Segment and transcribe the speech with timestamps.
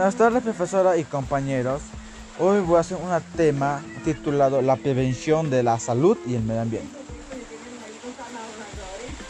[0.00, 1.82] Buenas tardes profesora y compañeros.
[2.38, 6.62] Hoy voy a hacer un tema titulado La prevención de la salud y el medio
[6.62, 6.96] ambiente.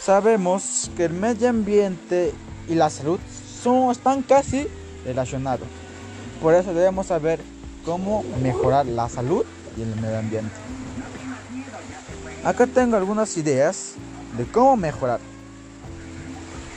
[0.00, 2.32] Sabemos que el medio ambiente
[2.68, 3.18] y la salud
[3.60, 4.68] son, están casi
[5.04, 5.66] relacionados.
[6.40, 7.40] Por eso debemos saber
[7.84, 9.44] cómo mejorar la salud
[9.76, 10.54] y el medio ambiente.
[12.44, 13.94] Acá tengo algunas ideas
[14.38, 15.18] de cómo mejorar.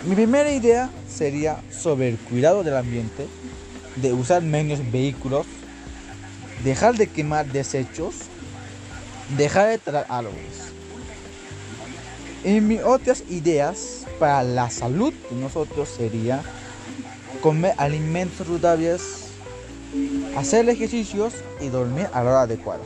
[0.08, 3.28] Mi primera idea sería sobre el cuidado del ambiente,
[3.96, 5.46] de usar menos vehículos,
[6.64, 8.16] dejar de quemar desechos,
[9.38, 10.74] dejar de traer árboles.
[12.44, 16.44] Y mis otras ideas para la salud de nosotros sería
[17.42, 19.02] comer alimentos saludables,
[20.36, 22.84] hacer ejercicios y dormir a la hora adecuada.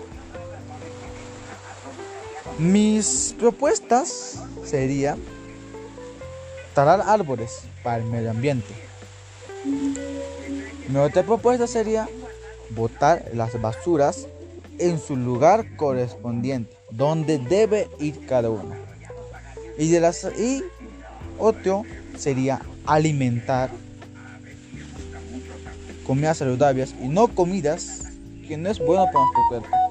[2.59, 5.19] Mis propuestas serían
[6.73, 8.73] talar árboles para el medio ambiente.
[10.87, 12.07] Mi otra propuesta sería
[12.69, 14.27] botar las basuras
[14.79, 18.75] en su lugar correspondiente, donde debe ir cada una.
[19.77, 20.63] Y, de
[21.37, 21.83] otro
[22.17, 23.69] sería alimentar
[26.05, 28.03] comidas saludables y no comidas
[28.47, 29.87] que no es bueno para nuestro cuerpo.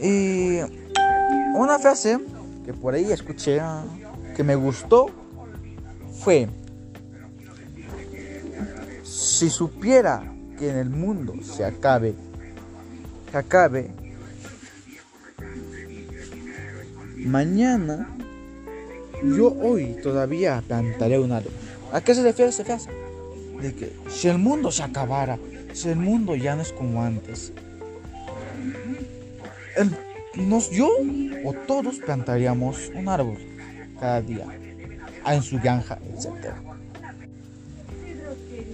[0.00, 0.60] Y
[1.54, 2.18] una frase
[2.64, 3.60] que por ahí escuché
[4.34, 5.10] que me gustó
[6.20, 6.48] fue,
[9.20, 10.22] si supiera
[10.58, 12.14] que en el mundo se acabe,
[13.30, 13.90] que acabe,
[17.18, 18.08] mañana
[19.22, 21.52] yo hoy todavía plantaré un árbol.
[21.92, 22.88] ¿A qué se refiere esa frase?
[23.60, 25.38] De que si el mundo se acabara,
[25.74, 27.52] si el mundo ya no es como antes,
[30.34, 30.88] nos, yo
[31.44, 33.36] o todos plantaríamos un árbol
[34.00, 34.46] cada día
[35.26, 36.54] en su granja, etc.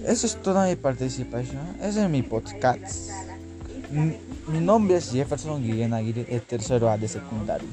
[0.07, 1.67] Eso es toda mi participación.
[1.81, 3.09] Ese es mi podcast.
[3.91, 7.67] Mi, nombre es Jefferson Guillén Aguirre, el tercero A de secundaria.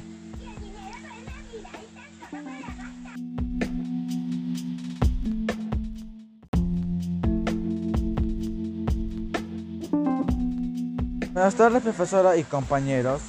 [11.32, 13.22] Buenas tardes profesora y compañeros.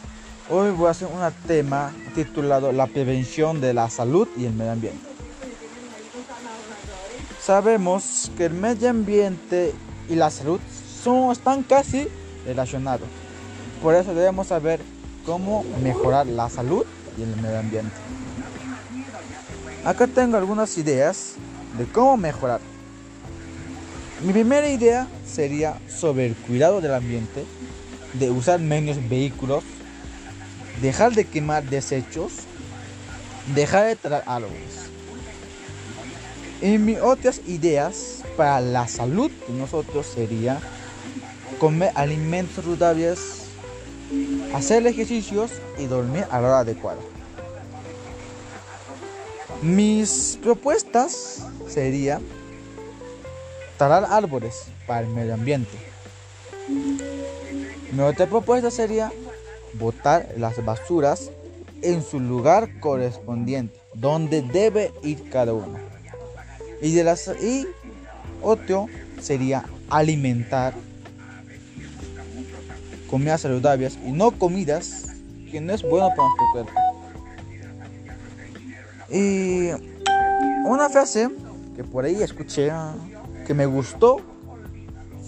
[0.50, 4.72] Hoy voy a hacer un tema titulado La prevención de la salud y el medio
[4.72, 5.15] ambiente.
[7.46, 9.72] Sabemos que el medio ambiente
[10.10, 10.60] y la salud
[11.04, 12.08] son, están casi
[12.44, 13.08] relacionados.
[13.84, 14.80] Por eso debemos saber
[15.28, 16.84] cómo mejorar la salud
[17.16, 17.94] y el medio ambiente.
[19.84, 21.36] Acá tengo algunas ideas
[21.78, 22.62] de cómo mejorar.
[24.24, 27.46] Mi primera idea sería sobre el cuidado del ambiente
[28.14, 29.64] de usar menos vehículos,
[30.82, 32.32] dejar de quemar desechos,
[33.54, 34.95] dejar de traer árboles.
[36.62, 40.60] Y mis otras ideas para la salud de nosotros sería
[41.60, 43.48] comer alimentos saludables,
[44.54, 47.00] hacer ejercicios y dormir a la hora adecuada.
[49.62, 52.22] Mis propuestas serían
[53.78, 55.78] talar árboles para el medio ambiente.
[57.92, 59.12] Mi otra propuesta sería
[59.74, 61.32] botar las basuras
[61.82, 65.95] en su lugar correspondiente, donde debe ir cada una.
[66.82, 67.68] Y, de las, y
[68.42, 68.88] otro
[69.22, 70.74] sería alimentar
[73.10, 75.06] comidas saludables y no comidas
[75.52, 76.72] que no es bueno para nuestro cuerpo.
[79.10, 79.70] Y
[80.66, 81.30] una frase
[81.76, 82.72] que por ahí escuché
[83.46, 84.18] que me gustó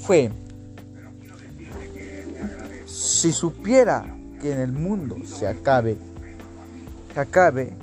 [0.03, 0.31] fue
[2.85, 5.97] si supiera que en el mundo se acabe,
[7.13, 7.73] se acabe,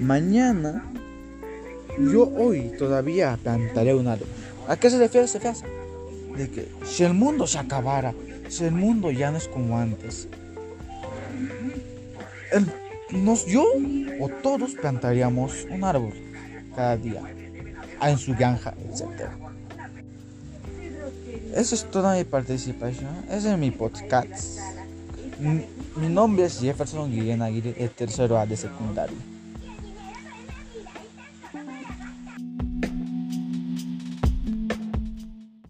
[0.00, 0.82] mañana
[1.98, 4.28] yo hoy todavía plantaré un árbol.
[4.68, 5.66] ¿A qué se refiere esa frase?
[6.36, 8.14] De que si el mundo se acabara,
[8.48, 10.28] si el mundo ya no es como antes,
[13.10, 13.64] nos, yo
[14.20, 16.12] o todos plantaríamos un árbol
[16.74, 17.22] cada día
[18.02, 19.28] en su granja, etc.
[21.54, 23.10] Eso es toda mi participación.
[23.30, 24.60] Ese es mi podcast.
[25.40, 29.16] Mi nombre es Jefferson Guillén Aguirre, el tercero A de secundaria.